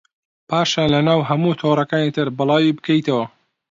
پاشان 0.49 0.85
لەناو 0.93 1.27
هەموو 1.29 1.57
تۆڕەکانی 1.59 2.15
تر 2.15 2.27
بڵاوی 2.37 2.75
بکەیتەوە 2.77 3.25